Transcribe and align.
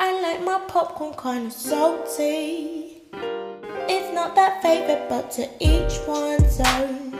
I 0.00 0.20
like 0.22 0.44
my 0.44 0.60
popcorn 0.68 1.12
kind 1.14 1.48
of 1.48 1.52
salty. 1.52 3.02
It's 3.12 4.14
not 4.14 4.36
that 4.36 4.62
favorite, 4.62 5.08
but 5.08 5.32
to 5.32 5.48
each 5.58 5.98
one's 6.06 6.60
own. 6.60 7.14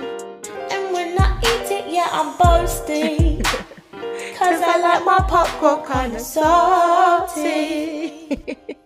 And 0.71 0.93
when 0.93 1.19
I 1.21 1.39
eat 1.41 1.73
it, 1.73 1.91
yeah, 1.91 2.07
I'm 2.13 2.37
boasting. 2.39 3.43
Cause 4.39 4.63
I 4.63 4.79
like 4.81 5.05
my 5.05 5.19
popcorn 5.29 5.85
kind 5.85 6.15
of 6.15 6.21
salty. 6.21 7.49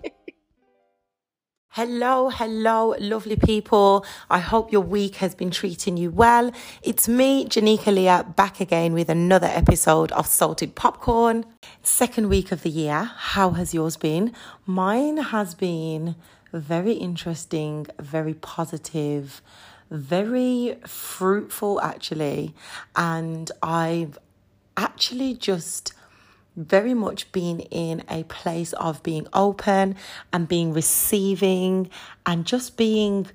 Hello, 1.77 2.29
hello, 2.29 2.95
lovely 3.01 3.35
people. 3.35 4.05
I 4.29 4.41
hope 4.41 4.71
your 4.71 4.83
week 4.83 5.15
has 5.17 5.35
been 5.35 5.51
treating 5.51 5.97
you 5.97 6.11
well. 6.11 6.53
It's 6.83 7.09
me, 7.09 7.47
Janika 7.47 7.87
Leah, 7.87 8.27
back 8.37 8.61
again 8.61 8.93
with 8.93 9.09
another 9.09 9.47
episode 9.47 10.13
of 10.13 10.27
Salted 10.27 10.75
Popcorn. 10.75 11.47
Second 11.83 12.29
week 12.29 12.53
of 12.53 12.63
the 12.63 12.69
year. 12.69 13.05
How 13.17 13.53
has 13.53 13.73
yours 13.73 13.97
been? 13.97 14.35
Mine 14.67 15.17
has 15.17 15.55
been 15.55 16.15
very 16.53 16.93
interesting, 16.93 17.87
very 17.99 18.35
positive, 18.35 19.41
very 19.91 20.77
fruitful, 20.87 21.81
actually. 21.81 22.55
And 22.97 23.51
I've 23.63 24.19
actually 24.77 25.33
just 25.33 25.95
very 26.57 26.95
much 26.95 27.31
been 27.33 27.61
in 27.61 28.03
a 28.09 28.25
place 28.25 28.73
of 28.75 29.03
being 29.03 29.27
open 29.33 29.97
and 30.33 30.49
being 30.49 30.73
receiving 30.73 31.89
and 32.27 32.45
just 32.45 32.77
being 32.77 33.27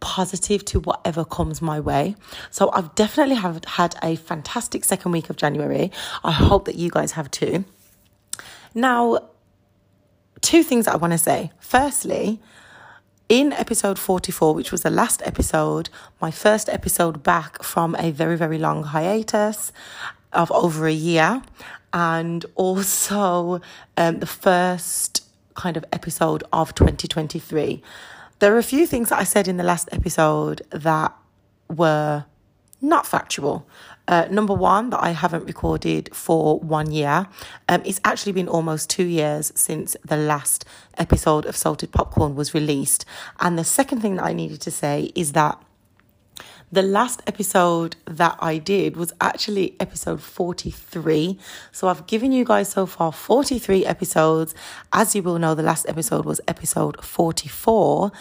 positive 0.00 0.64
to 0.64 0.80
whatever 0.80 1.24
comes 1.24 1.60
my 1.60 1.80
way. 1.80 2.14
So 2.50 2.70
I've 2.72 2.94
definitely 2.94 3.36
have 3.36 3.64
had 3.64 3.96
a 4.02 4.16
fantastic 4.16 4.84
second 4.84 5.12
week 5.12 5.30
of 5.30 5.36
January. 5.36 5.90
I 6.22 6.32
hope 6.32 6.66
that 6.66 6.76
you 6.76 6.90
guys 6.90 7.12
have 7.12 7.30
too. 7.30 7.64
Now, 8.74 9.30
two 10.40 10.62
things 10.62 10.86
I 10.86 10.96
want 10.96 11.12
to 11.12 11.18
say. 11.18 11.50
Firstly, 11.58 12.40
in 13.28 13.52
episode 13.52 13.98
44, 13.98 14.54
which 14.54 14.72
was 14.72 14.82
the 14.82 14.90
last 14.90 15.20
episode, 15.24 15.90
my 16.20 16.30
first 16.30 16.68
episode 16.68 17.22
back 17.22 17.62
from 17.62 17.94
a 17.98 18.10
very, 18.10 18.36
very 18.36 18.58
long 18.58 18.84
hiatus 18.84 19.72
of 20.32 20.50
over 20.52 20.86
a 20.86 20.92
year, 20.92 21.42
and 21.92 22.44
also 22.54 23.60
um, 23.96 24.20
the 24.20 24.26
first 24.26 25.24
kind 25.54 25.76
of 25.76 25.84
episode 25.92 26.44
of 26.52 26.74
2023. 26.74 27.82
There 28.38 28.54
are 28.54 28.58
a 28.58 28.62
few 28.62 28.86
things 28.86 29.08
that 29.08 29.18
I 29.18 29.24
said 29.24 29.48
in 29.48 29.56
the 29.56 29.64
last 29.64 29.88
episode 29.92 30.62
that 30.70 31.12
were 31.68 32.24
not 32.80 33.06
factual. 33.06 33.66
Uh, 34.06 34.26
number 34.30 34.54
one, 34.54 34.90
that 34.90 35.02
I 35.02 35.10
haven't 35.10 35.44
recorded 35.44 36.14
for 36.14 36.58
one 36.60 36.90
year. 36.92 37.26
Um, 37.68 37.82
it's 37.84 38.00
actually 38.04 38.32
been 38.32 38.48
almost 38.48 38.88
two 38.88 39.04
years 39.04 39.52
since 39.54 39.96
the 40.04 40.16
last 40.16 40.64
episode 40.96 41.44
of 41.44 41.56
Salted 41.56 41.92
Popcorn 41.92 42.34
was 42.34 42.54
released. 42.54 43.04
And 43.40 43.58
the 43.58 43.64
second 43.64 44.00
thing 44.00 44.16
that 44.16 44.24
I 44.24 44.32
needed 44.32 44.60
to 44.62 44.70
say 44.70 45.12
is 45.14 45.32
that 45.32 45.60
the 46.70 46.82
last 46.82 47.22
episode 47.26 47.96
that 48.04 48.36
I 48.40 48.58
did 48.58 48.96
was 48.96 49.12
actually 49.20 49.76
episode 49.80 50.20
43. 50.20 51.38
So 51.72 51.88
I've 51.88 52.06
given 52.06 52.32
you 52.32 52.44
guys 52.44 52.68
so 52.68 52.84
far 52.86 53.12
43 53.12 53.86
episodes. 53.86 54.54
As 54.92 55.14
you 55.14 55.22
will 55.22 55.38
know, 55.38 55.54
the 55.54 55.62
last 55.62 55.88
episode 55.88 56.24
was 56.24 56.40
episode 56.46 57.02
44. 57.02 58.12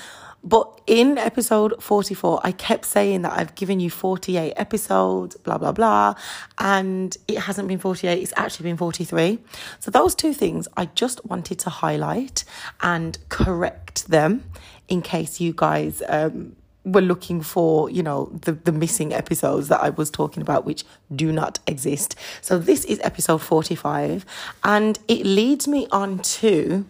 But 0.43 0.79
in 0.87 1.17
episode 1.17 1.81
44, 1.83 2.39
I 2.43 2.53
kept 2.53 2.85
saying 2.85 3.23
that 3.23 3.37
I've 3.37 3.55
given 3.55 3.81
you 3.81 3.89
48 3.89 4.53
episodes, 4.55 5.35
blah, 5.35 5.57
blah, 5.57 5.73
blah. 5.73 6.13
And 6.57 7.17
it 7.27 7.39
hasn't 7.39 7.67
been 7.67 7.79
48, 7.79 8.21
it's 8.21 8.33
actually 8.37 8.69
been 8.69 8.77
43. 8.77 9.39
So, 9.79 9.91
those 9.91 10.15
two 10.15 10.33
things 10.33 10.67
I 10.77 10.85
just 10.85 11.25
wanted 11.25 11.59
to 11.59 11.69
highlight 11.69 12.45
and 12.81 13.17
correct 13.27 14.07
them 14.07 14.45
in 14.87 15.01
case 15.01 15.41
you 15.41 15.53
guys 15.53 16.01
um, 16.07 16.55
were 16.87 17.01
looking 17.01 17.41
for, 17.41 17.89
you 17.89 18.01
know, 18.01 18.31
the, 18.41 18.53
the 18.53 18.71
missing 18.71 19.13
episodes 19.13 19.67
that 19.67 19.81
I 19.81 19.89
was 19.89 20.09
talking 20.09 20.41
about, 20.41 20.65
which 20.65 20.85
do 21.13 21.31
not 21.31 21.59
exist. 21.67 22.15
So 22.41 22.57
this 22.57 22.85
is 22.85 22.99
episode 23.03 23.41
45, 23.41 24.25
and 24.63 24.97
it 25.07 25.25
leads 25.25 25.67
me 25.67 25.87
on 25.91 26.19
to 26.19 26.85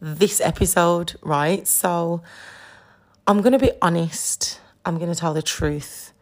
this 0.00 0.40
episode, 0.40 1.14
right? 1.22 1.68
So 1.68 2.22
I'm 3.26 3.42
going 3.42 3.52
to 3.52 3.58
be 3.58 3.72
honest, 3.82 4.60
I'm 4.84 4.98
going 4.98 5.12
to 5.12 5.18
tell 5.18 5.34
the 5.34 5.42
truth. 5.42 6.12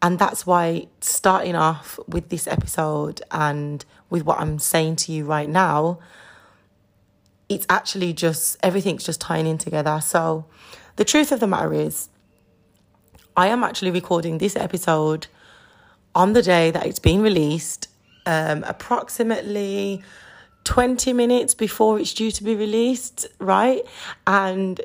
And 0.00 0.18
that's 0.18 0.46
why 0.46 0.86
starting 1.00 1.56
off 1.56 1.98
with 2.06 2.28
this 2.28 2.46
episode 2.46 3.22
and 3.30 3.84
with 4.10 4.24
what 4.24 4.38
I'm 4.38 4.58
saying 4.58 4.96
to 4.96 5.12
you 5.12 5.24
right 5.24 5.48
now, 5.48 5.98
it's 7.48 7.66
actually 7.68 8.12
just 8.12 8.56
everything's 8.62 9.04
just 9.04 9.20
tying 9.20 9.46
in 9.46 9.58
together. 9.58 10.00
So, 10.02 10.44
the 10.96 11.04
truth 11.04 11.32
of 11.32 11.40
the 11.40 11.46
matter 11.46 11.72
is, 11.72 12.08
I 13.36 13.48
am 13.48 13.64
actually 13.64 13.90
recording 13.90 14.38
this 14.38 14.54
episode 14.56 15.26
on 16.14 16.32
the 16.32 16.42
day 16.42 16.70
that 16.70 16.86
it's 16.86 17.00
being 17.00 17.20
released, 17.20 17.88
um, 18.26 18.62
approximately 18.64 20.02
20 20.64 21.12
minutes 21.12 21.54
before 21.54 21.98
it's 21.98 22.14
due 22.14 22.30
to 22.30 22.44
be 22.44 22.54
released, 22.54 23.26
right? 23.38 23.82
And 24.26 24.80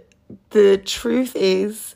the 0.49 0.77
truth 0.77 1.35
is, 1.35 1.95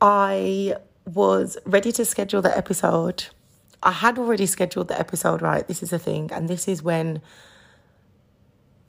I 0.00 0.76
was 1.04 1.58
ready 1.66 1.92
to 1.92 2.04
schedule 2.04 2.42
the 2.42 2.56
episode. 2.56 3.24
I 3.82 3.92
had 3.92 4.18
already 4.18 4.46
scheduled 4.46 4.88
the 4.88 4.98
episode, 4.98 5.42
right? 5.42 5.66
This 5.66 5.82
is 5.82 5.90
the 5.90 5.98
thing. 5.98 6.30
And 6.32 6.48
this 6.48 6.68
is 6.68 6.82
when 6.82 7.20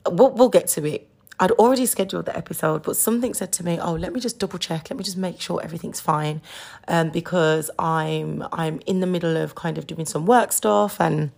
we'll, 0.06 0.30
we'll 0.30 0.48
get 0.48 0.68
to 0.68 0.86
it. 0.86 1.08
I'd 1.40 1.50
already 1.52 1.86
scheduled 1.86 2.26
the 2.26 2.36
episode, 2.36 2.82
but 2.82 2.96
something 2.96 3.34
said 3.34 3.52
to 3.54 3.64
me, 3.64 3.78
"Oh, 3.80 3.94
let 3.94 4.12
me 4.12 4.20
just 4.20 4.38
double 4.38 4.58
check. 4.58 4.90
Let 4.90 4.96
me 4.96 5.04
just 5.04 5.16
make 5.16 5.40
sure 5.40 5.60
everything's 5.62 6.00
fine," 6.00 6.42
um, 6.88 7.10
because 7.10 7.70
I'm 7.78 8.44
I'm 8.52 8.80
in 8.86 9.00
the 9.00 9.06
middle 9.06 9.36
of 9.36 9.54
kind 9.54 9.78
of 9.78 9.86
doing 9.86 10.06
some 10.06 10.26
work 10.26 10.52
stuff 10.52 11.00
and 11.00 11.30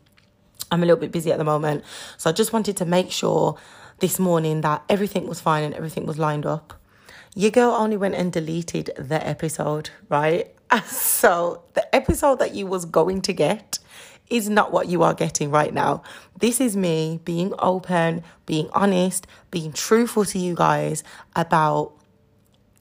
I'm 0.70 0.82
a 0.82 0.86
little 0.86 1.00
bit 1.00 1.12
busy 1.12 1.30
at 1.32 1.38
the 1.38 1.44
moment. 1.44 1.84
So 2.18 2.30
I 2.30 2.32
just 2.32 2.52
wanted 2.52 2.76
to 2.78 2.84
make 2.84 3.10
sure 3.10 3.56
this 4.00 4.18
morning 4.18 4.60
that 4.62 4.82
everything 4.88 5.26
was 5.26 5.40
fine 5.40 5.62
and 5.64 5.74
everything 5.74 6.06
was 6.06 6.18
lined 6.18 6.46
up. 6.46 6.74
Your 7.34 7.50
girl 7.50 7.70
only 7.70 7.96
went 7.96 8.14
and 8.14 8.32
deleted 8.32 8.90
the 8.98 9.26
episode, 9.26 9.90
right? 10.08 10.50
So 10.86 11.62
the 11.74 11.94
episode 11.94 12.40
that 12.40 12.52
you 12.56 12.66
was 12.66 12.84
going 12.84 13.22
to 13.22 13.32
get 13.32 13.78
is 14.30 14.48
not 14.48 14.72
what 14.72 14.88
you 14.88 15.02
are 15.02 15.14
getting 15.14 15.50
right 15.50 15.72
now. 15.72 16.02
This 16.38 16.60
is 16.60 16.76
me 16.76 17.20
being 17.24 17.52
open, 17.58 18.22
being 18.46 18.68
honest, 18.72 19.26
being 19.50 19.72
truthful 19.72 20.24
to 20.26 20.38
you 20.38 20.54
guys 20.54 21.04
about 21.36 21.92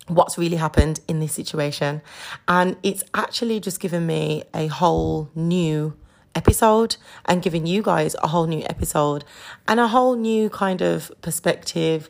what's 0.07 0.37
really 0.37 0.57
happened 0.57 0.99
in 1.07 1.19
this 1.19 1.33
situation. 1.33 2.01
And 2.47 2.77
it's 2.83 3.03
actually 3.13 3.59
just 3.59 3.79
given 3.79 4.05
me 4.05 4.43
a 4.53 4.67
whole 4.67 5.29
new 5.35 5.95
episode 6.35 6.97
and 7.25 7.41
giving 7.41 7.65
you 7.65 7.81
guys 7.81 8.15
a 8.23 8.27
whole 8.27 8.47
new 8.47 8.63
episode 8.69 9.23
and 9.67 9.79
a 9.79 9.87
whole 9.87 10.15
new 10.15 10.49
kind 10.49 10.81
of 10.81 11.11
perspective 11.21 12.09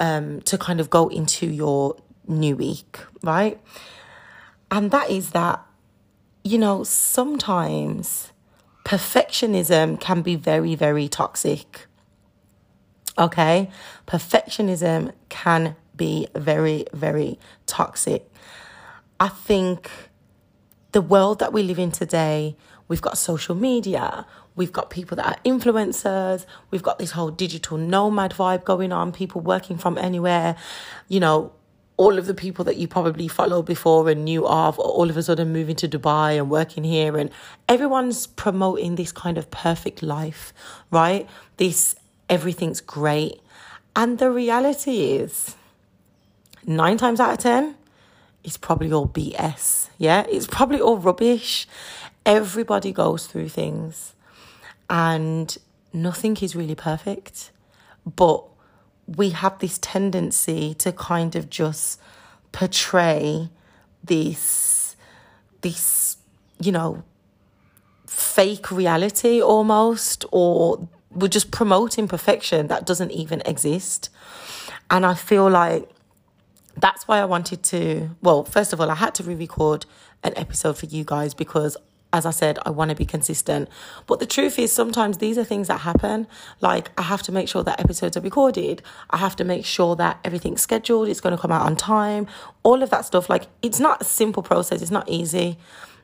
um, 0.00 0.40
to 0.42 0.56
kind 0.56 0.80
of 0.80 0.90
go 0.90 1.08
into 1.08 1.46
your 1.46 1.96
new 2.26 2.56
week, 2.56 3.00
right? 3.22 3.60
And 4.70 4.90
that 4.90 5.10
is 5.10 5.30
that, 5.30 5.60
you 6.42 6.58
know, 6.58 6.84
sometimes 6.84 8.32
perfectionism 8.84 9.98
can 9.98 10.22
be 10.22 10.36
very, 10.36 10.74
very 10.74 11.08
toxic. 11.08 11.86
Okay? 13.18 13.70
Perfectionism 14.06 15.12
can 15.28 15.76
be 15.96 16.28
very, 16.34 16.86
very 16.92 17.38
toxic. 17.66 18.30
I 19.18 19.28
think 19.28 19.90
the 20.92 21.00
world 21.00 21.38
that 21.38 21.52
we 21.52 21.62
live 21.62 21.78
in 21.78 21.92
today, 21.92 22.56
we've 22.88 23.00
got 23.00 23.16
social 23.16 23.54
media, 23.54 24.26
we've 24.54 24.72
got 24.72 24.90
people 24.90 25.16
that 25.16 25.26
are 25.26 25.36
influencers, 25.44 26.44
we've 26.70 26.82
got 26.82 26.98
this 26.98 27.12
whole 27.12 27.30
digital 27.30 27.78
nomad 27.78 28.32
vibe 28.32 28.64
going 28.64 28.92
on, 28.92 29.12
people 29.12 29.40
working 29.40 29.78
from 29.78 29.96
anywhere, 29.98 30.56
you 31.08 31.20
know, 31.20 31.52
all 31.96 32.18
of 32.18 32.26
the 32.26 32.34
people 32.34 32.64
that 32.64 32.76
you 32.76 32.88
probably 32.88 33.28
followed 33.28 33.66
before 33.66 34.08
and 34.08 34.24
knew 34.24 34.46
of 34.46 34.78
all 34.78 35.08
of 35.08 35.16
a 35.16 35.22
sudden 35.22 35.52
moving 35.52 35.76
to 35.76 35.88
Dubai 35.88 36.36
and 36.38 36.50
working 36.50 36.82
here 36.82 37.16
and 37.16 37.30
everyone's 37.68 38.26
promoting 38.26 38.96
this 38.96 39.12
kind 39.12 39.38
of 39.38 39.50
perfect 39.50 40.02
life, 40.02 40.52
right? 40.90 41.28
This 41.56 41.94
everything's 42.28 42.80
great. 42.80 43.40
And 43.94 44.18
the 44.18 44.30
reality 44.30 45.12
is 45.12 45.54
9 46.66 46.96
times 46.96 47.20
out 47.20 47.32
of 47.32 47.38
10 47.38 47.76
it's 48.42 48.58
probably 48.58 48.92
all 48.92 49.08
BS. 49.08 49.88
Yeah? 49.96 50.26
It's 50.28 50.46
probably 50.46 50.80
all 50.80 50.98
rubbish. 50.98 51.66
Everybody 52.26 52.92
goes 52.92 53.26
through 53.26 53.48
things 53.48 54.14
and 54.90 55.56
nothing 55.92 56.36
is 56.42 56.54
really 56.54 56.74
perfect. 56.74 57.50
But 58.04 58.44
we 59.06 59.30
have 59.30 59.58
this 59.58 59.78
tendency 59.78 60.74
to 60.74 60.92
kind 60.92 61.36
of 61.36 61.50
just 61.50 62.00
portray 62.52 63.48
this 64.02 64.96
this 65.62 66.16
you 66.60 66.70
know 66.70 67.02
fake 68.06 68.70
reality 68.70 69.42
almost 69.42 70.24
or 70.30 70.88
we're 71.14 71.28
just 71.28 71.50
promoting 71.50 72.08
perfection 72.08 72.66
that 72.68 72.86
doesn't 72.86 73.12
even 73.12 73.40
exist. 73.46 74.10
And 74.90 75.06
I 75.06 75.14
feel 75.14 75.48
like 75.48 75.88
that's 76.76 77.06
why 77.06 77.20
I 77.20 77.24
wanted 77.24 77.62
to. 77.64 78.10
Well, 78.20 78.44
first 78.44 78.72
of 78.72 78.80
all, 78.80 78.90
I 78.90 78.96
had 78.96 79.14
to 79.16 79.22
re 79.22 79.34
record 79.34 79.86
an 80.22 80.32
episode 80.36 80.76
for 80.76 80.86
you 80.86 81.04
guys 81.04 81.34
because 81.34 81.76
as 82.14 82.24
I 82.24 82.30
said, 82.30 82.60
I 82.64 82.70
want 82.70 82.90
to 82.90 82.94
be 82.94 83.04
consistent. 83.04 83.68
But 84.06 84.20
the 84.20 84.26
truth 84.26 84.56
is, 84.56 84.70
sometimes 84.70 85.18
these 85.18 85.36
are 85.36 85.42
things 85.42 85.66
that 85.66 85.80
happen. 85.80 86.28
Like, 86.60 86.92
I 86.96 87.02
have 87.02 87.22
to 87.24 87.32
make 87.32 87.48
sure 87.48 87.64
that 87.64 87.80
episodes 87.80 88.16
are 88.16 88.20
recorded. 88.20 88.82
I 89.10 89.16
have 89.16 89.34
to 89.36 89.44
make 89.44 89.66
sure 89.66 89.96
that 89.96 90.20
everything's 90.24 90.62
scheduled, 90.62 91.08
it's 91.08 91.20
going 91.20 91.34
to 91.34 91.42
come 91.42 91.50
out 91.50 91.66
on 91.66 91.74
time, 91.74 92.28
all 92.62 92.84
of 92.84 92.90
that 92.90 93.04
stuff. 93.04 93.28
Like, 93.28 93.48
it's 93.62 93.80
not 93.80 94.00
a 94.00 94.04
simple 94.04 94.44
process, 94.44 94.80
it's 94.80 94.92
not 94.92 95.08
easy, 95.08 95.58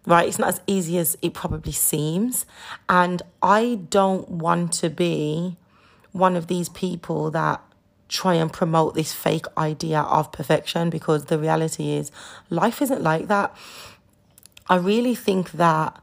right? 0.05 0.27
It's 0.27 0.39
not 0.39 0.49
as 0.49 0.61
easy 0.67 0.99
as 0.99 1.17
it 1.23 1.33
probably 1.33 1.73
seems. 1.73 2.45
And 2.89 3.23
I 3.41 3.79
don't 3.89 4.29
want 4.29 4.73
to 4.75 4.91
be 4.91 5.57
one 6.11 6.35
of 6.35 6.49
these 6.49 6.69
people 6.69 7.31
that 7.31 7.63
try 8.09 8.35
and 8.35 8.53
promote 8.53 8.95
this 8.95 9.13
fake 9.13 9.47
idea 9.57 10.01
of 10.01 10.33
perfection 10.33 10.91
because 10.91 11.27
the 11.27 11.39
reality 11.39 11.93
is 11.93 12.11
life 12.49 12.83
isn't 12.83 13.01
like 13.01 13.29
that. 13.29 13.55
I 14.71 14.77
really 14.77 15.17
think 15.17 15.51
that 15.53 16.01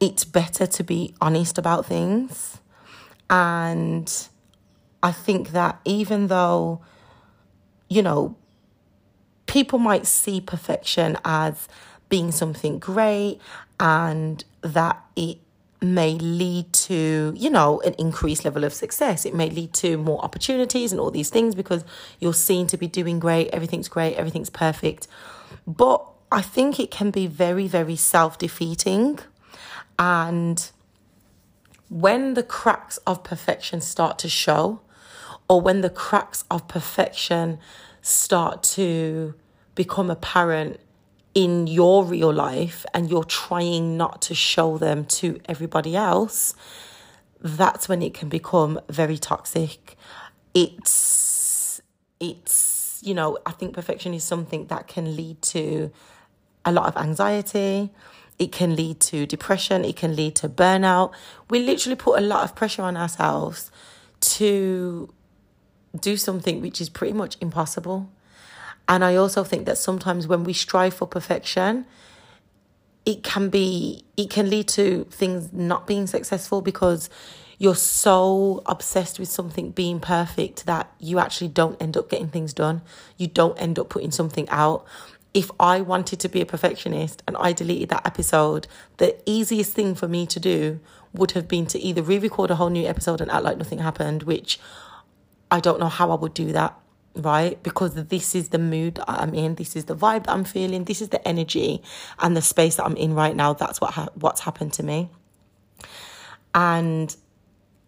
it's 0.00 0.24
better 0.24 0.66
to 0.66 0.82
be 0.82 1.14
honest 1.20 1.58
about 1.58 1.84
things. 1.84 2.58
And 3.28 4.10
I 5.02 5.12
think 5.12 5.52
that 5.52 5.78
even 5.84 6.28
though, 6.28 6.80
you 7.90 8.02
know, 8.02 8.36
people 9.46 9.78
might 9.78 10.06
see 10.06 10.40
perfection 10.40 11.18
as 11.22 11.68
being 12.08 12.32
something 12.32 12.78
great 12.78 13.40
and 13.78 14.42
that 14.62 15.04
it 15.16 15.38
may 15.82 16.14
lead 16.14 16.72
to, 16.72 17.34
you 17.36 17.50
know, 17.50 17.82
an 17.82 17.92
increased 17.98 18.42
level 18.46 18.64
of 18.64 18.72
success. 18.72 19.26
It 19.26 19.34
may 19.34 19.50
lead 19.50 19.74
to 19.74 19.98
more 19.98 20.24
opportunities 20.24 20.92
and 20.92 21.00
all 21.00 21.10
these 21.10 21.28
things 21.28 21.54
because 21.54 21.84
you're 22.20 22.32
seen 22.32 22.66
to 22.68 22.78
be 22.78 22.86
doing 22.86 23.18
great, 23.18 23.48
everything's 23.50 23.88
great, 23.88 24.16
everything's 24.16 24.48
perfect. 24.48 25.06
But 25.66 26.13
I 26.34 26.42
think 26.42 26.80
it 26.80 26.90
can 26.90 27.12
be 27.12 27.28
very, 27.28 27.68
very 27.68 27.94
self 27.94 28.38
defeating. 28.38 29.20
And 30.00 30.68
when 31.88 32.34
the 32.34 32.42
cracks 32.42 32.96
of 33.06 33.22
perfection 33.22 33.80
start 33.80 34.18
to 34.18 34.28
show, 34.28 34.80
or 35.48 35.60
when 35.60 35.80
the 35.82 35.90
cracks 35.90 36.42
of 36.50 36.66
perfection 36.66 37.60
start 38.02 38.64
to 38.64 39.34
become 39.76 40.10
apparent 40.10 40.80
in 41.36 41.68
your 41.68 42.04
real 42.04 42.32
life 42.32 42.84
and 42.92 43.08
you're 43.08 43.24
trying 43.24 43.96
not 43.96 44.20
to 44.22 44.34
show 44.34 44.76
them 44.76 45.04
to 45.04 45.40
everybody 45.46 45.94
else, 45.94 46.54
that's 47.40 47.88
when 47.88 48.02
it 48.02 48.12
can 48.12 48.28
become 48.28 48.80
very 48.88 49.18
toxic. 49.18 49.96
It's, 50.52 51.80
it's, 52.18 53.00
you 53.04 53.14
know, 53.14 53.38
I 53.46 53.52
think 53.52 53.72
perfection 53.74 54.14
is 54.14 54.24
something 54.24 54.66
that 54.66 54.88
can 54.88 55.14
lead 55.14 55.40
to 55.42 55.92
a 56.64 56.72
lot 56.72 56.86
of 56.86 56.96
anxiety. 56.96 57.90
It 58.38 58.50
can 58.50 58.74
lead 58.74 59.00
to 59.00 59.26
depression. 59.26 59.84
It 59.84 59.96
can 59.96 60.16
lead 60.16 60.34
to 60.36 60.48
burnout. 60.48 61.12
We 61.48 61.60
literally 61.60 61.96
put 61.96 62.18
a 62.18 62.22
lot 62.22 62.44
of 62.44 62.54
pressure 62.54 62.82
on 62.82 62.96
ourselves 62.96 63.70
to 64.20 65.12
do 65.98 66.16
something 66.16 66.60
which 66.60 66.80
is 66.80 66.88
pretty 66.88 67.12
much 67.12 67.36
impossible. 67.40 68.10
And 68.88 69.04
I 69.04 69.16
also 69.16 69.44
think 69.44 69.66
that 69.66 69.78
sometimes 69.78 70.26
when 70.26 70.44
we 70.44 70.52
strive 70.52 70.94
for 70.94 71.06
perfection, 71.06 71.86
it 73.06 73.22
can 73.22 73.48
be, 73.48 74.04
it 74.16 74.30
can 74.30 74.50
lead 74.50 74.68
to 74.68 75.04
things 75.10 75.52
not 75.52 75.86
being 75.86 76.06
successful 76.06 76.60
because 76.60 77.08
you're 77.58 77.74
so 77.74 78.62
obsessed 78.66 79.18
with 79.18 79.28
something 79.28 79.70
being 79.70 80.00
perfect 80.00 80.66
that 80.66 80.90
you 80.98 81.18
actually 81.18 81.48
don't 81.48 81.80
end 81.80 81.96
up 81.96 82.10
getting 82.10 82.28
things 82.28 82.52
done. 82.52 82.82
You 83.16 83.28
don't 83.28 83.56
end 83.60 83.78
up 83.78 83.88
putting 83.88 84.10
something 84.10 84.48
out 84.48 84.84
if 85.34 85.50
I 85.58 85.80
wanted 85.80 86.20
to 86.20 86.28
be 86.28 86.40
a 86.40 86.46
perfectionist 86.46 87.22
and 87.26 87.36
I 87.36 87.52
deleted 87.52 87.88
that 87.88 88.06
episode, 88.06 88.68
the 88.98 89.16
easiest 89.26 89.72
thing 89.72 89.96
for 89.96 90.06
me 90.06 90.26
to 90.26 90.38
do 90.38 90.78
would 91.12 91.32
have 91.32 91.48
been 91.48 91.66
to 91.66 91.78
either 91.78 92.02
re 92.02 92.18
record 92.18 92.52
a 92.52 92.54
whole 92.54 92.70
new 92.70 92.86
episode 92.86 93.20
and 93.20 93.30
act 93.30 93.44
like 93.44 93.58
nothing 93.58 93.80
happened, 93.80 94.22
which 94.22 94.60
I 95.50 95.60
don't 95.60 95.80
know 95.80 95.88
how 95.88 96.12
I 96.12 96.14
would 96.14 96.34
do 96.34 96.52
that, 96.52 96.78
right? 97.16 97.60
Because 97.64 97.94
this 97.94 98.34
is 98.36 98.50
the 98.50 98.58
mood 98.58 99.00
I'm 99.08 99.34
in, 99.34 99.56
this 99.56 99.74
is 99.74 99.86
the 99.86 99.96
vibe 99.96 100.26
that 100.26 100.32
I'm 100.32 100.44
feeling, 100.44 100.84
this 100.84 101.02
is 101.02 101.08
the 101.08 101.26
energy 101.26 101.82
and 102.20 102.36
the 102.36 102.42
space 102.42 102.76
that 102.76 102.84
I'm 102.84 102.96
in 102.96 103.14
right 103.14 103.34
now. 103.34 103.52
That's 103.52 103.80
what 103.80 103.94
ha- 103.94 104.08
what's 104.14 104.40
happened 104.40 104.72
to 104.74 104.84
me. 104.84 105.10
And 106.54 107.14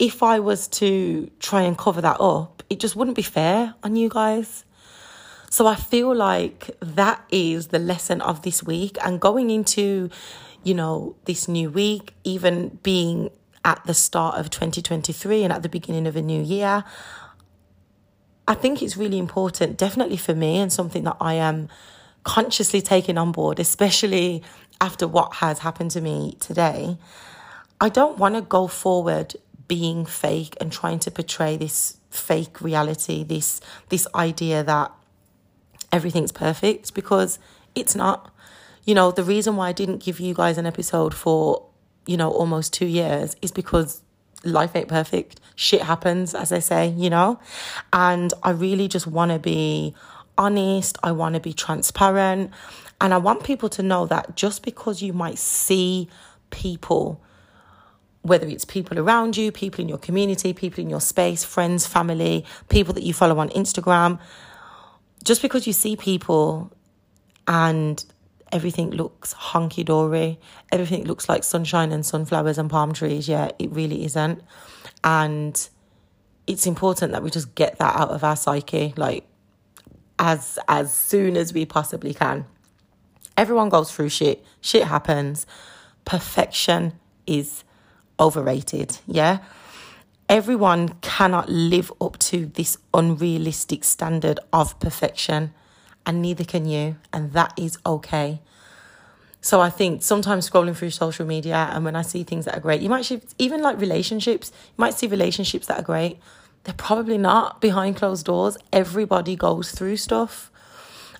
if 0.01 0.23
I 0.25 0.41
was 0.41 0.67
to 0.69 1.31
try 1.39 1.63
and 1.63 1.79
cover 1.79 2.01
that 2.01 2.21
up, 2.21 2.65
it 2.69 2.81
just 2.81 2.97
wouldn't 2.97 3.17
be 3.17 3.23
fair 3.23 3.75
on 3.85 3.95
you 3.95 4.09
guys. 4.09 4.65
So 5.51 5.67
I 5.67 5.77
feel 5.77 6.15
like 6.15 6.71
that 6.81 7.25
is 7.31 7.69
the 7.69 7.79
lesson 7.79 8.21
of 8.21 8.43
this 8.43 8.63
week 8.63 8.97
and 9.05 9.21
going 9.21 9.51
into, 9.51 10.11
you 10.63 10.75
know, 10.75 11.17
this 11.25 11.49
new 11.49 11.71
week, 11.71 12.15
even 12.25 12.79
being 12.83 13.31
at 13.65 13.85
the 13.85 13.95
start 13.95 14.39
of 14.39 14.51
2023 14.51 15.45
and 15.45 15.53
at 15.53 15.63
the 15.63 15.69
beginning 15.69 16.07
of 16.07 16.17
a 16.17 16.23
new 16.23 16.43
year. 16.43 16.85
I 18.49 18.55
think 18.55 18.81
it's 18.83 18.97
really 18.97 19.19
important, 19.19 19.77
definitely 19.77 20.17
for 20.17 20.35
me, 20.35 20.59
and 20.59 20.73
something 20.73 21.03
that 21.05 21.17
I 21.21 21.35
am 21.35 21.69
consciously 22.23 22.81
taking 22.81 23.19
on 23.19 23.33
board, 23.33 23.59
especially 23.59 24.43
after 24.81 25.09
what 25.09 25.35
has 25.35 25.61
happened 25.61 25.91
to 25.93 26.01
me 26.01 26.37
today. 26.39 26.97
I 27.81 27.89
don't 27.89 28.19
want 28.19 28.37
to 28.37 28.41
go 28.41 28.69
forward 28.69 29.35
being 29.69 30.07
fake 30.07 30.57
and 30.61 30.71
trying 30.71 31.01
to 31.01 31.11
portray 31.11 31.57
this 31.57 31.97
fake 32.11 32.61
reality, 32.61 33.25
this 33.25 33.61
this 33.89 34.07
idea 34.15 34.63
that 34.63 34.93
everything's 35.93 36.33
perfect 36.33 36.94
because 36.94 37.38
it's 37.75 37.94
not. 37.94 38.33
You 38.85 38.94
know, 38.94 39.11
the 39.11 39.25
reason 39.25 39.56
why 39.56 39.69
I 39.71 39.73
didn't 39.73 39.99
give 39.99 40.21
you 40.21 40.33
guys 40.33 40.59
an 40.59 40.67
episode 40.67 41.12
for, 41.12 41.67
you 42.06 42.17
know, 42.17 42.31
almost 42.31 42.73
two 42.73 42.87
years 42.87 43.35
is 43.43 43.50
because 43.50 44.03
life 44.44 44.77
ain't 44.77 44.88
perfect. 44.88 45.41
Shit 45.56 45.83
happens, 45.83 46.35
as 46.35 46.53
I 46.53 46.61
say, 46.61 46.88
you 46.91 47.11
know? 47.11 47.41
And 47.93 48.33
I 48.43 48.50
really 48.50 48.88
just 48.88 49.06
want 49.06 49.33
to 49.33 49.38
be 49.38 49.94
honest. 50.38 50.99
I 51.03 51.12
want 51.12 51.35
to 51.35 51.41
be 51.41 51.53
transparent. 51.53 52.50
And 53.00 53.12
I 53.12 53.19
want 53.19 53.44
people 53.44 53.69
to 53.71 53.83
know 53.83 54.06
that 54.06 54.37
just 54.37 54.62
because 54.62 55.03
you 55.03 55.12
might 55.12 55.38
see 55.38 56.09
people, 56.50 57.21
whether 58.23 58.47
it's 58.47 58.65
people 58.65 58.99
around 58.99 59.37
you, 59.37 59.53
people 59.53 59.83
in 59.83 59.88
your 59.88 59.99
community, 59.99 60.53
people 60.53 60.83
in 60.83 60.91
your 60.91 61.00
space, 61.00 61.44
friends, 61.44 61.87
family, 61.87 62.44
people 62.69 62.94
that 62.94 63.03
you 63.03 63.12
follow 63.12 63.38
on 63.38 63.50
Instagram, 63.50 64.19
just 65.26 65.42
because 65.42 65.66
you 65.66 65.73
see 65.73 65.97
people 65.97 66.73
and 67.49 68.02
everything 68.52 68.90
looks 68.92 69.33
hunky 69.33 69.83
dory, 69.83 70.38
everything 70.71 71.04
looks 71.04 71.28
like 71.28 71.42
sunshine 71.42 71.90
and 71.90 72.06
sunflowers 72.06 72.59
and 72.59 72.71
palm 72.71 72.92
trees, 72.92 73.28
yeah, 73.28 73.50
it 73.59 73.71
really 73.73 74.04
isn't. 74.04 74.40
And 75.02 75.68
it's 76.47 76.64
important 76.64 77.11
that 77.11 77.25
we 77.25 77.30
just 77.30 77.56
get 77.56 77.76
that 77.78 77.97
out 77.97 78.11
of 78.11 78.23
our 78.23 78.37
psyche, 78.37 78.95
like 78.97 79.26
as 80.18 80.61
as 80.68 80.95
soon 80.95 81.37
as 81.37 81.52
we 81.52 81.66
possibly 81.66 82.14
can. 82.14 82.47
Everyone 83.37 83.68
goes 83.68 83.92
through 83.92 84.11
shit. 84.11 84.45
Shit 84.61 84.85
happens. 84.85 85.45
Perfection 86.04 86.92
is 87.26 87.64
overrated, 88.21 88.99
yeah? 89.09 89.40
Everyone 90.28 90.88
cannot 91.00 91.49
live 91.49 91.92
up 92.00 92.18
to 92.18 92.47
this 92.47 92.78
unrealistic 92.92 93.85
standard 93.85 94.40
of 94.52 94.78
perfection, 94.80 95.52
and 96.04 96.23
neither 96.23 96.45
can 96.45 96.66
you, 96.66 96.97
and 97.12 97.33
that 97.33 97.52
is 97.56 97.78
okay. 97.85 98.40
So 99.40 99.61
I 99.61 99.71
think 99.71 100.02
sometimes 100.02 100.50
scrolling 100.50 100.76
through 100.76 100.90
social 100.90 101.26
media, 101.26 101.71
and 101.73 101.85
when 101.85 101.95
I 101.95 102.02
see 102.02 102.25
things 102.25 102.47
that 102.47 102.56
are 102.56 102.61
great, 102.61 102.80
you 102.80 102.88
might 102.88 103.04
see, 103.04 103.21
even 103.38 103.62
like 103.62 103.80
relationships, 103.80 104.50
you 104.54 104.75
might 104.76 104.95
see 104.95 105.06
relationships 105.06 105.66
that 105.68 105.78
are 105.78 105.85
great. 105.85 106.18
They're 106.64 106.75
probably 106.75 107.16
not 107.16 107.61
behind 107.61 107.97
closed 107.97 108.26
doors. 108.26 108.56
Everybody 108.73 109.37
goes 109.37 109.71
through 109.71 109.99
stuff. 109.99 110.50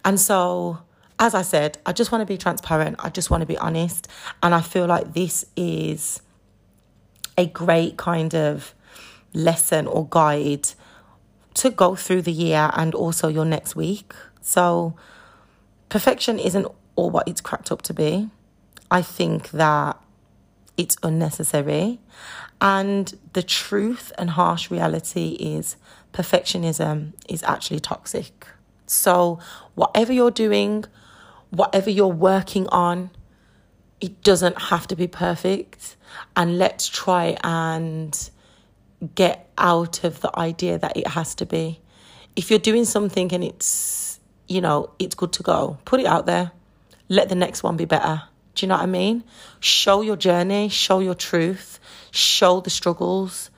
And 0.05 0.19
so, 0.19 0.79
as 1.21 1.35
I 1.35 1.43
said, 1.43 1.79
I 1.87 1.93
just 1.93 2.11
want 2.11 2.23
to 2.23 2.27
be 2.27 2.37
transparent. 2.37 2.97
I 2.99 3.11
just 3.11 3.31
want 3.31 3.43
to 3.43 3.47
be 3.47 3.57
honest. 3.59 4.09
And 4.43 4.55
I 4.55 4.61
feel 4.61 4.87
like 4.87 5.15
this 5.15 5.47
is 5.57 6.21
a 7.39 7.47
great 7.47 7.97
kind 7.97 8.35
of 8.35 8.75
lesson 9.37 9.87
or 9.87 10.09
guide 10.09 10.69
to 11.55 11.71
go 11.71 11.95
through 11.95 12.23
the 12.23 12.33
year 12.33 12.71
and 12.75 12.95
also 12.95 13.29
your 13.29 13.45
next 13.45 13.77
week. 13.77 14.13
So, 14.41 14.97
perfection 15.89 16.39
isn't 16.39 16.67
all 16.97 17.11
what 17.11 17.29
it's 17.29 17.41
cracked 17.41 17.71
up 17.71 17.83
to 17.83 17.95
be. 17.95 18.29
I 18.91 19.03
think 19.03 19.51
that 19.51 20.01
it's 20.77 20.97
unnecessary. 21.03 22.01
And 22.61 23.19
the 23.35 23.43
truth 23.43 24.13
and 24.19 24.31
harsh 24.31 24.71
reality 24.71 25.37
is 25.41 25.77
perfectionism 26.13 27.13
is 27.29 27.43
actually 27.43 27.81
toxic. 27.81 28.47
So, 28.87 29.39
whatever 29.75 30.13
you're 30.13 30.31
doing, 30.31 30.85
whatever 31.51 31.91
you're 31.91 32.07
working 32.07 32.67
on, 32.69 33.11
it 34.01 34.23
doesn't 34.23 34.61
have 34.63 34.87
to 34.89 34.97
be 34.97 35.07
perfect. 35.07 35.97
And 36.37 36.59
let's 36.59 36.89
try 36.89 37.37
and 37.43 38.31
get 39.15 39.51
out 39.59 40.05
of 40.05 40.21
the 40.21 40.37
idea 40.39 40.79
that 40.79 40.97
it 40.97 41.07
has 41.09 41.35
to 41.37 41.47
be. 41.47 41.81
If 42.35 42.51
you're 42.51 42.59
doing 42.59 42.85
something 42.85 43.33
and 43.33 43.43
it's, 43.43 44.21
you 44.49 44.61
know, 44.61 44.91
it's 44.99 45.15
good 45.15 45.33
to 45.35 45.43
go, 45.43 45.79
put 45.85 46.01
it 46.01 46.07
out 46.07 46.27
there. 46.27 46.53
Let 47.09 47.29
the 47.29 47.35
next 47.35 47.63
one 47.63 47.77
be 47.77 47.85
better. 47.85 48.23
Do 48.55 48.65
you 48.65 48.69
know 48.69 48.77
what 48.77 48.83
I 48.83 48.87
mean? 48.87 49.23
Show 49.61 50.01
your 50.01 50.17
journey, 50.17 50.69
show 50.69 51.01
your 51.01 51.15
truth, 51.15 51.79
show 52.11 52.61
the 52.61 52.71
struggles. 52.71 53.51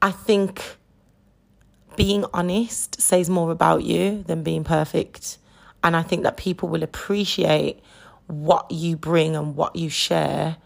I 0.00 0.12
think 0.12 0.62
being 1.96 2.26
honest 2.34 3.00
says 3.00 3.30
more 3.30 3.50
about 3.50 3.82
you 3.82 4.22
than 4.24 4.42
being 4.42 4.62
perfect. 4.62 5.38
And 5.82 5.96
I 5.96 6.02
think 6.02 6.22
that 6.24 6.36
people 6.36 6.68
will 6.68 6.82
appreciate 6.82 7.80
what 8.26 8.70
you 8.70 8.96
bring 8.96 9.34
and 9.36 9.56
what 9.56 9.76
you 9.76 9.88
share 9.88 10.56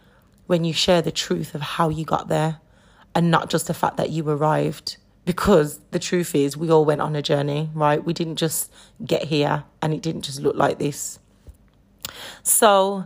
when 0.47 0.65
you 0.65 0.73
share 0.73 1.01
the 1.01 1.13
truth 1.13 1.55
of 1.55 1.61
how 1.61 1.89
you 1.91 2.05
got 2.05 2.29
there 2.29 2.61
and 3.15 3.31
not 3.31 3.51
just 3.51 3.67
the 3.67 3.75
fact 3.75 3.97
that 3.97 4.11
you 4.11 4.29
arrived. 4.29 4.97
Because 5.25 5.81
the 5.91 5.99
truth 5.99 6.35
is, 6.35 6.57
we 6.57 6.71
all 6.71 6.85
went 6.85 7.01
on 7.01 7.15
a 7.15 7.23
journey, 7.23 7.71
right? 7.75 8.03
We 8.03 8.13
didn't 8.13 8.37
just 8.37 8.73
get 9.05 9.25
here 9.25 9.65
and 9.83 9.93
it 9.93 10.03
didn't 10.03 10.23
just 10.23 10.41
look 10.41 10.57
like 10.57 10.79
this. 10.79 11.19
So 12.43 13.05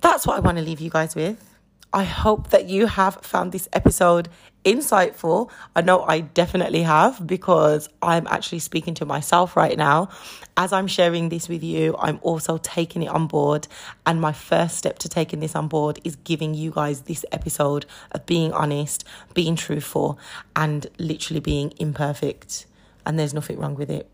that's 0.00 0.26
what 0.26 0.36
I 0.36 0.40
want 0.40 0.58
to 0.58 0.64
leave 0.64 0.80
you 0.80 0.90
guys 0.90 1.14
with. 1.14 1.51
I 1.92 2.04
hope 2.04 2.50
that 2.50 2.68
you 2.68 2.86
have 2.86 3.16
found 3.16 3.52
this 3.52 3.68
episode 3.72 4.28
insightful. 4.64 5.50
I 5.76 5.82
know 5.82 6.02
I 6.02 6.20
definitely 6.20 6.82
have 6.82 7.26
because 7.26 7.88
I'm 8.00 8.26
actually 8.28 8.60
speaking 8.60 8.94
to 8.94 9.04
myself 9.04 9.56
right 9.56 9.76
now. 9.76 10.08
As 10.56 10.72
I'm 10.72 10.86
sharing 10.86 11.28
this 11.28 11.48
with 11.48 11.62
you, 11.62 11.94
I'm 11.98 12.18
also 12.22 12.58
taking 12.58 13.02
it 13.02 13.08
on 13.08 13.26
board. 13.26 13.68
And 14.06 14.20
my 14.20 14.32
first 14.32 14.78
step 14.78 14.98
to 15.00 15.08
taking 15.08 15.40
this 15.40 15.54
on 15.54 15.68
board 15.68 15.98
is 16.04 16.16
giving 16.16 16.54
you 16.54 16.70
guys 16.70 17.02
this 17.02 17.24
episode 17.32 17.84
of 18.12 18.24
being 18.24 18.52
honest, 18.52 19.04
being 19.34 19.56
truthful, 19.56 20.18
and 20.56 20.86
literally 20.98 21.40
being 21.40 21.74
imperfect. 21.78 22.66
And 23.04 23.18
there's 23.18 23.34
nothing 23.34 23.58
wrong 23.58 23.74
with 23.74 23.90
it. 23.90 24.08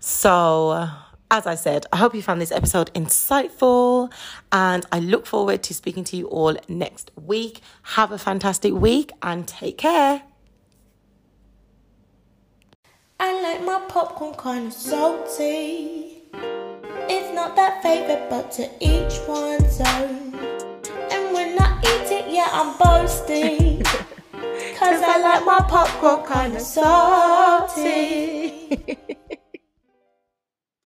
So, 0.00 0.90
as 1.30 1.46
I 1.46 1.54
said, 1.54 1.86
I 1.92 1.96
hope 1.96 2.14
you 2.14 2.22
found 2.22 2.40
this 2.40 2.52
episode 2.52 2.92
insightful 2.94 4.12
and 4.52 4.86
I 4.92 5.00
look 5.00 5.26
forward 5.26 5.62
to 5.64 5.74
speaking 5.74 6.04
to 6.04 6.16
you 6.16 6.28
all 6.28 6.56
next 6.68 7.10
week. 7.16 7.60
Have 7.82 8.12
a 8.12 8.18
fantastic 8.18 8.72
week 8.72 9.10
and 9.22 9.46
take 9.46 9.78
care. 9.78 10.22
I 13.18 13.42
like 13.42 13.64
my 13.64 13.80
popcorn 13.88 14.34
kind 14.34 14.66
of 14.68 14.72
salty. 14.72 16.22
It's 17.08 17.34
not 17.34 17.56
that 17.56 17.82
favorite, 17.82 18.28
but 18.28 18.52
to 18.52 18.68
each 18.80 19.18
one's 19.26 19.80
own. 19.80 20.34
And 21.10 21.32
when 21.34 21.58
I 21.60 21.80
eat 21.80 22.12
it, 22.12 22.30
yeah, 22.30 22.48
I'm 22.52 22.76
boasting. 22.76 23.82
Cause 24.78 25.02
I 25.02 25.18
like 25.18 25.44
my 25.44 25.60
popcorn 25.66 26.24
kind 26.26 26.54
of 26.54 26.62
salty. 26.62 27.96